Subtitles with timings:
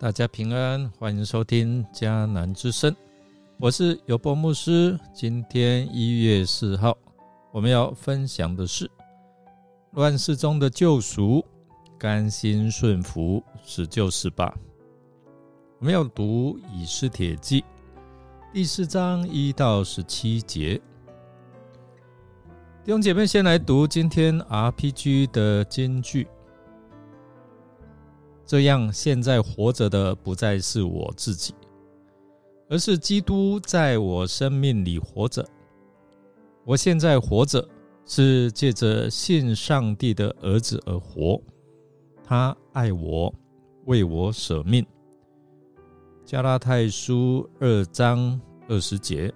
[0.00, 2.94] 大家平安，欢迎收听迦南之声，
[3.58, 4.96] 我是尤波牧师。
[5.12, 6.96] 今天一月四号，
[7.50, 8.88] 我们要分享的是
[9.94, 11.44] 乱世中的救赎，
[11.98, 14.56] 甘心顺服，死就是吧。
[15.80, 17.64] 我们要读以斯帖记
[18.52, 20.80] 第四章一到十七节。
[22.84, 26.28] 弟兄姐妹，先来读今天 RPG 的金句。
[28.48, 31.54] 这样，现在活着的不再是我自己，
[32.70, 35.46] 而是基督在我生命里活着。
[36.64, 37.68] 我现在活着，
[38.06, 41.38] 是借着信上帝的儿子而活。
[42.24, 43.30] 他爱我，
[43.84, 44.82] 为我舍命。
[46.24, 49.30] 加拉太书二章二十节。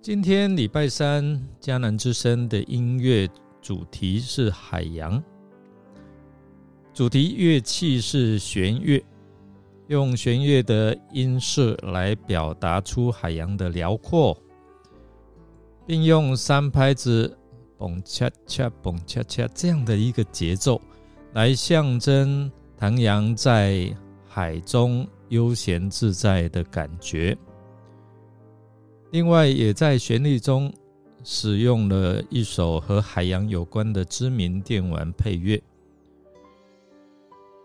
[0.00, 3.28] 今天礼拜三，迦南之声的音乐
[3.60, 5.22] 主题是海洋。
[6.96, 9.04] 主题乐器是弦乐，
[9.88, 14.34] 用弦乐的音色来表达出海洋的辽阔，
[15.86, 17.36] 并用三拍子
[17.78, 20.80] 嘣恰恰嘣恰恰这样的一个节奏，
[21.34, 23.94] 来象征唐扬在
[24.26, 27.36] 海中悠闲自在的感觉。
[29.10, 30.72] 另外，也在旋律中
[31.22, 35.62] 使用了一首和海洋有关的知名电玩配乐。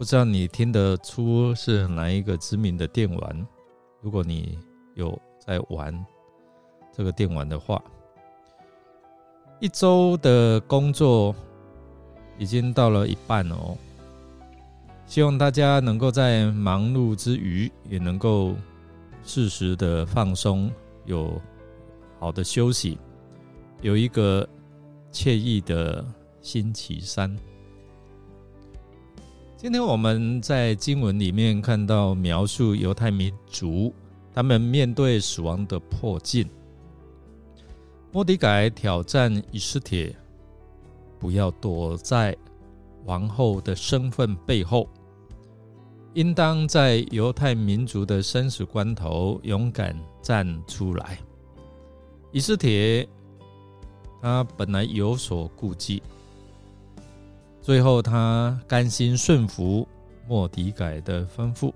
[0.00, 3.46] 不知道你听得出是哪一个知名的电玩？
[4.00, 4.58] 如果你
[4.94, 5.94] 有在玩
[6.90, 7.84] 这个电玩的话，
[9.58, 11.36] 一周的工作
[12.38, 13.76] 已经到了一半哦。
[15.04, 18.54] 希望大家能够在忙碌之余，也能够
[19.22, 20.72] 适时的放松，
[21.04, 21.38] 有
[22.18, 22.98] 好的休息，
[23.82, 24.48] 有一个
[25.12, 26.02] 惬意的
[26.40, 27.36] 星期三。
[29.62, 33.92] 今天我们在经文里面看到描述犹太民族
[34.32, 36.48] 他们面对死亡的迫境。
[38.10, 40.16] 莫迪改挑战以斯帖，
[41.18, 42.34] 不要躲在
[43.04, 44.88] 王后的身份背后，
[46.14, 51.18] 应当在犹太民族的生死关头勇敢站出来。
[52.32, 53.06] 以斯帖
[54.22, 56.02] 他本来有所顾忌。
[57.62, 59.86] 最后，他甘心顺服
[60.26, 61.72] 莫迪改的吩咐，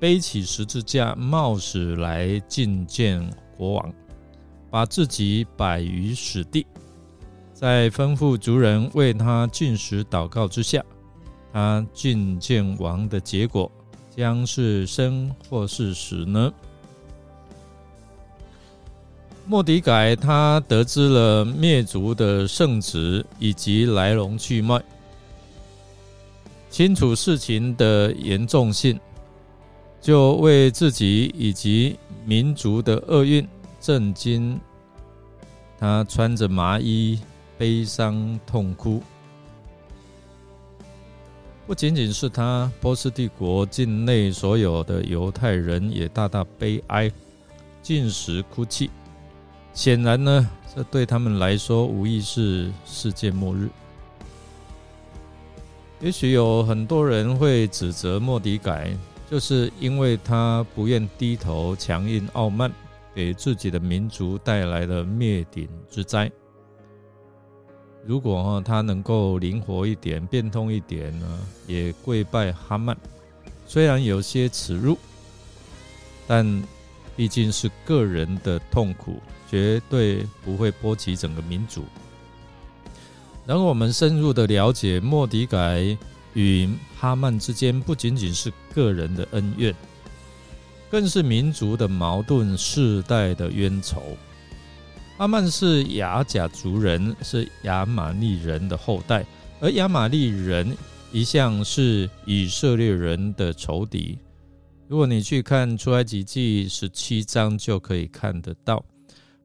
[0.00, 3.94] 背起十字架，冒死来觐见国王，
[4.70, 6.66] 把自己摆于死地。
[7.52, 10.82] 在吩咐族人为他进食祷告之下，
[11.52, 13.70] 他觐见王的结果
[14.16, 16.52] 将是生或是死呢？
[19.50, 24.78] 莫迪改他得知了灭族的圣旨以及来龙去脉，
[26.68, 29.00] 清楚事情的严重性，
[30.02, 33.48] 就为自己以及民族的厄运
[33.80, 34.60] 震惊。
[35.78, 37.18] 他穿着麻衣，
[37.56, 39.02] 悲伤痛哭。
[41.66, 47.10] 不仅仅是他，波斯帝国境内所有的犹太人也大大悲哀，
[47.82, 48.90] 进食哭泣。
[49.78, 53.68] 显然呢，这对他们来说无疑是世界末日。
[56.00, 58.90] 也许有很多人会指责莫迪改，
[59.30, 62.72] 就是因为他不愿低头、强硬、傲慢，
[63.14, 66.28] 给自己的民族带来了灭顶之灾。
[68.04, 72.96] 如果哈他能够灵活一点、变通一点呢，也跪拜哈曼，
[73.64, 74.98] 虽然有些耻辱，
[76.26, 76.44] 但
[77.18, 79.20] 毕竟是个人的痛苦。
[79.50, 81.86] 绝对不会波及整个民族。
[83.46, 85.96] 然后我们深入的了解，莫迪改
[86.34, 86.68] 与
[87.00, 89.74] 哈曼之间不仅仅是个人的恩怨，
[90.90, 94.02] 更是民族的矛盾、世代的冤仇。
[95.16, 99.24] 哈曼是雅甲族人，是亚玛利人的后代，
[99.60, 100.76] 而亚玛利人
[101.10, 104.18] 一向是以色列人的仇敌。
[104.88, 108.82] 如果你去看出埃及记十七章，就可以看得到。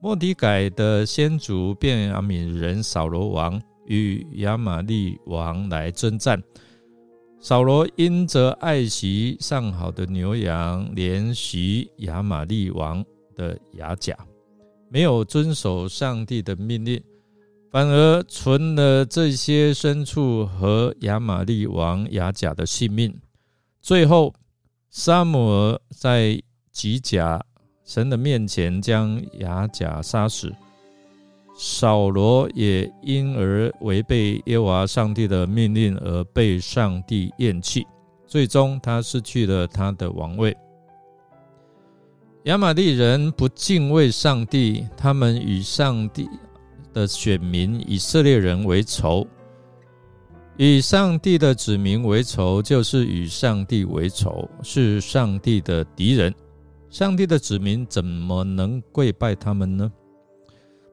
[0.00, 6.42] 莫迪改的先祖便雅悯人扫罗王与亚玛利王来征战，
[7.40, 13.04] 扫罗因着爱惜上好的牛羊，怜惜亚玛利王
[13.36, 14.18] 的牙甲，
[14.90, 17.00] 没有遵守上帝的命令，
[17.70, 23.16] 反而存了这些牲畜和亚玛利王牙甲的性命。
[23.80, 24.34] 最后，
[24.90, 26.40] 萨姆尔在
[26.72, 27.44] 吉甲。
[27.84, 30.54] 神的面前将雅甲杀死，
[31.56, 37.86] 扫罗也因而违背耶和华上帝的命令而被上帝厌弃，
[38.26, 40.54] 最终他失去了他的王位。
[42.42, 46.28] 亚玛利人不敬畏上帝，他们与上帝
[46.92, 49.26] 的选民以色列人为仇，
[50.58, 56.34] 与上帝的子民为仇，就是与上帝为仇，是上帝的敌人。
[56.90, 59.90] 上帝的子民怎么能跪拜他们呢？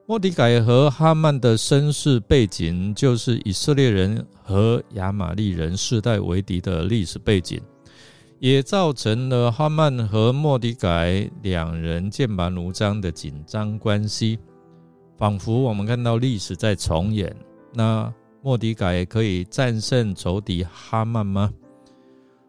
[0.06, 7.60] 莫迪改和哈曼的身世背景，就是以色列人和亚玛利人世代为敌的历史背景，
[8.38, 14.38] 也造成了哈曼和莫迪改两人剑拔弩张的紧张关系。
[15.16, 17.34] 仿佛我们看到历史在重演。
[17.74, 18.12] 那
[18.46, 21.52] 莫迪改可以战胜仇敌哈曼吗？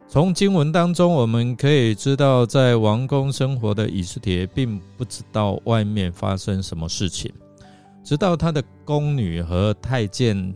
[0.07, 7.33] 从经文当中，我们可以知道，在王宫生活的以斯帖，并不知道外面发生什么事情。
[8.03, 10.53] 直到他的宫女和太监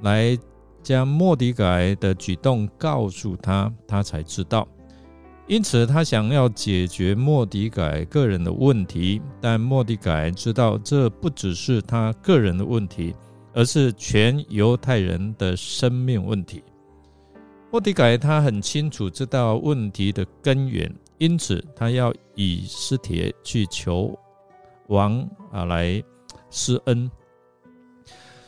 [0.00, 0.34] 来
[0.82, 4.66] 将莫迪改的举动告诉他，他才知道。
[5.46, 13.14] 因此，他想要解决莫迪改个人的问题，但莫迪改知道这不只是他个人的问题，
[13.54, 16.62] 而是全犹太人的生命问题。
[17.70, 24.18] 莫迪改他很清楚知道问题的根源，因此他要以斯帖去求
[24.88, 26.02] 王啊来。
[26.56, 27.10] 施恩，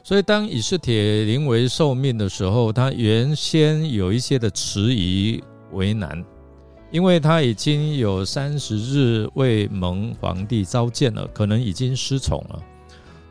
[0.05, 5.43] 所以当以斯帖临危受命的时候，他原先有一些的迟疑
[5.73, 6.25] 为难，
[6.93, 12.63] 因为他已经有三十日为蒙皇帝召见了，可能已经失宠了。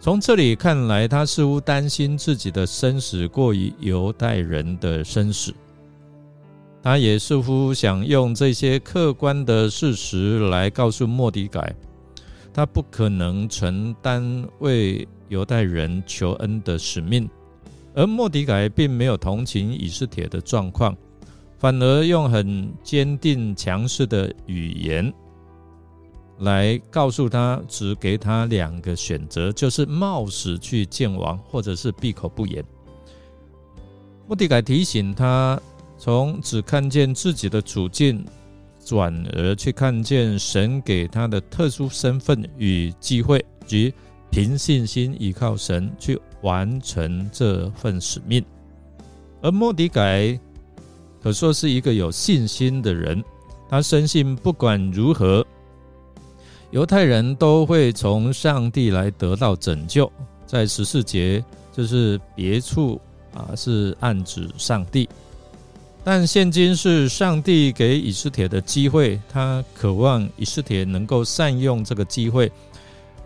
[0.06, 5.52] 从这里看来，他似乎担心自己的生死过于犹太人的生死，
[6.84, 11.76] 他也似乎想用这些客观的事实来告诉莫迪改。
[12.54, 17.28] 他不可能承担为犹太人求恩的使命，
[17.96, 20.96] 而莫迪改并没有同情以斯帖的状况，
[21.58, 25.12] 反而用很坚定、强势的语言
[26.40, 32.64] 来告诉他，只给他两个选择，就是冒死去见王，或者是闭口不言。
[34.28, 35.60] 莫迪改提醒他，
[35.98, 38.26] 从只看见自己的处境。
[38.88, 43.92] 转而去看见神给他的特殊身份与机会，及
[44.30, 48.46] 凭信心依靠神去完成这份使命。
[49.42, 50.40] 而莫迪改
[51.20, 53.24] 可说是一个有信心的人，
[53.68, 55.44] 他深信不管如何，
[56.72, 60.12] 犹太人都会从上帝来得到拯救。
[60.46, 63.00] 在十四节，就是别处
[63.34, 65.08] 啊，是暗指上帝。
[66.04, 72.52] 但现今是上帝给以斯帖的机会，他渴望以斯帖能够善用这个机会，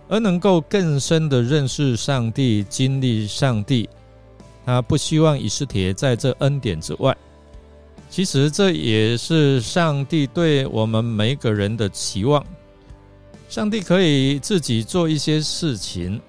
[0.07, 3.89] 而能够更深的认识上帝、经历上帝。
[4.65, 7.15] 他不希望以斯帖在这恩典之外。
[8.09, 12.43] 其实这也是上帝对我们每个人的期望。
[13.49, 16.21] 上帝可以自己做一些事情，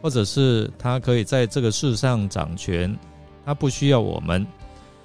[0.00, 2.96] 或者是他可以在这个世上掌权，
[3.44, 4.46] 他不需要我们。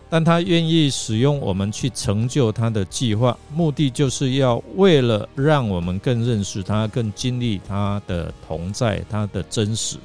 [0.07, 9.97] 但他愿意使用我们去成就他的计划，目的就是要为了让我们更认识他，更经历他的同在，他的真实。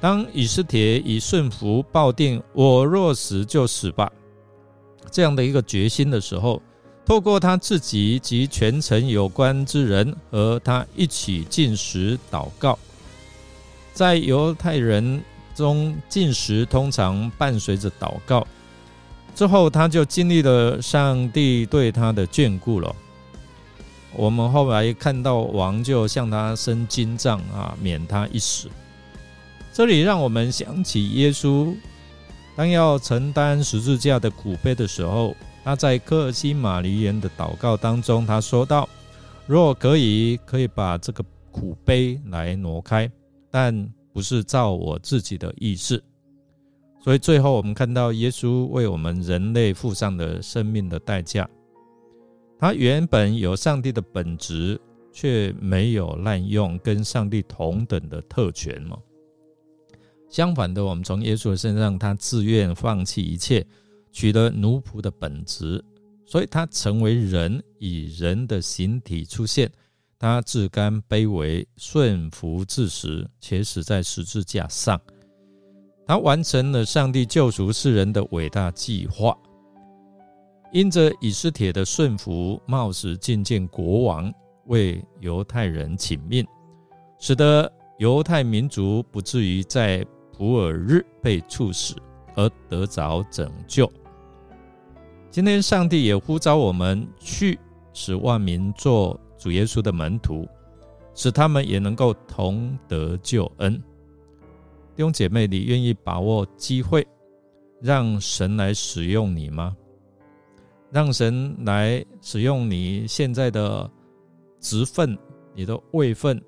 [0.00, 4.10] 当以斯帖以顺服抱定“我若死就死吧”
[5.10, 6.62] 这样的一个决心的时候，
[7.06, 12.78] 透过他自己及全城有关之人和他一起进食祷告，
[13.94, 15.22] 在犹太人。
[15.54, 18.46] 中进食通常伴随着祷告，
[19.34, 22.94] 之后他就经历了上帝对他的眷顾了。
[24.12, 28.68] 我们后来看到王就向他伸金杖啊，免他一死。
[29.72, 31.74] 这里让我们想起耶稣，
[32.54, 35.34] 当要承担十字架的苦悲的时候，
[35.66, 38.88] 他在克西马尼园的祷告当中，他说道
[39.48, 43.10] ：“若可以，可以把这个苦悲来挪开，
[43.50, 46.02] 但。”不是照我自己的意思，
[47.04, 51.46] 所以最后我们看到耶稣为我们人类付上的生命的代价。
[52.58, 54.80] 他原本有上帝的本质，
[55.12, 58.96] 却没有滥用跟上帝同等的特权嘛。
[60.30, 63.66] 相反的，我们从耶稣的身上，他自愿放弃一切，
[64.16, 65.84] 取得奴仆的本质，
[66.24, 69.70] 所以他成为人，以人的形体出现。
[70.18, 74.98] 他自甘卑微，顺服至死，且死在十字架上。
[76.06, 79.36] 他完成了上帝救赎世人的伟大计划。
[80.72, 84.32] 因着以斯帖的顺服，冒死觐见国王，
[84.68, 86.42] 为犹太人请命，
[87.18, 91.94] 使得犹太民族不至于在普尔日被处死，
[92.34, 93.92] 而得着拯救。
[95.36, 97.58] 今天，上帝也呼召我们去
[97.92, 100.48] 使万民做主耶稣的门徒，
[101.12, 103.74] 使他们也能够同得救恩。
[104.94, 107.06] 弟兄姐妹，你愿意把握机会，
[107.82, 109.76] 让神来使用你吗？
[110.90, 113.90] 让神来使用你现在的
[114.58, 115.18] 职分、
[115.54, 116.42] 你的位分，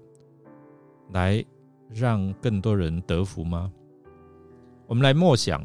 [1.13, 1.45] 来
[1.93, 3.71] 让更多人得福吗？
[4.87, 5.63] 我们来默想，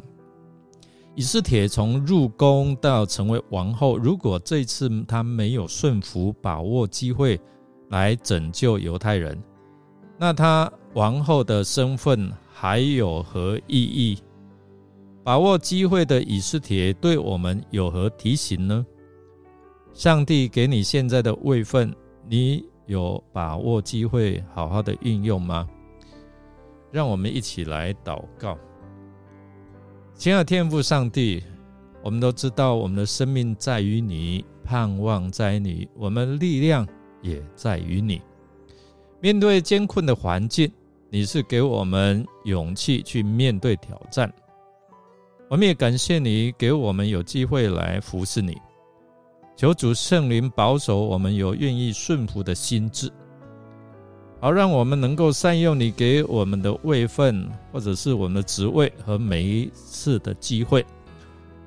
[1.16, 7.40] 以斯帖从入宫到成为王后，如果这次他没有顺服、把握机会
[7.90, 9.38] 来拯救犹太人，
[10.18, 14.18] 那他王后的身份还有何意义？
[15.24, 18.86] 把握机会的以斯帖对我们有何提醒呢？
[19.94, 21.96] 上帝给你现在的位分，
[22.28, 25.70] 你有把握机会好好的运用吗？
[26.92, 28.58] 让我们一起来祷告。
[30.16, 31.44] 亲爱的天父上帝，
[32.02, 36.88] 我们都知道我们的生命在于你，盼望在你，我们力量
[37.22, 38.22] 也在于你。
[39.20, 40.72] 面对艰困的环境，
[41.10, 44.32] 你是给我们勇气去面对挑战。
[45.50, 48.58] 我们也感谢你，给我们有机会来服侍你。
[49.56, 53.12] 求主圣灵保守我们有愿意顺服的心智，
[54.44, 60.86] 好让我们能够善用你给我们的位分，或者是我们的职位和每一次的机会，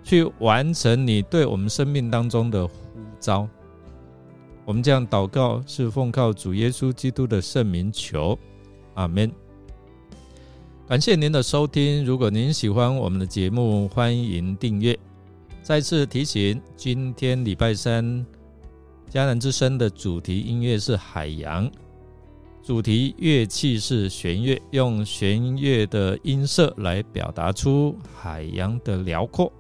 [0.05, 2.75] 去完成你对我们生命当中的呼
[3.19, 3.49] 召。
[4.67, 8.39] 我们这样祷告，是奉靠主耶稣基督的圣名求，
[8.93, 9.33] 阿门。
[10.87, 12.05] 感谢您的收听。
[12.05, 14.95] 如果您喜欢我们的节目，欢迎订阅。
[15.63, 18.05] 再次提醒，今天礼拜三
[19.11, 21.71] 迦南之声的主题音乐是海洋，
[22.67, 29.53] 主题乐器是弦乐，用弦乐的音色来表达出海洋的辽阔，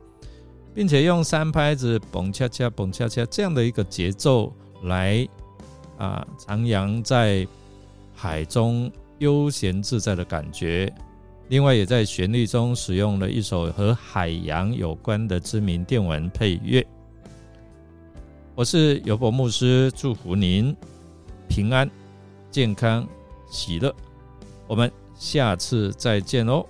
[0.74, 5.24] 并且用三拍子蹦恰恰蹦恰恰这样的一个节奏来
[5.96, 7.46] 啊徜徉在
[8.12, 10.92] 海中悠闲自在的感觉。
[11.46, 16.84] 另外，也在旋律中使用了一首和海洋有关的知名电文配乐。
[18.56, 20.74] 我是尤博牧师，祝福您
[21.48, 21.88] 平安、
[22.56, 23.06] 健康、
[23.50, 23.94] 喜乐。
[24.66, 26.64] 我们下次再见哦。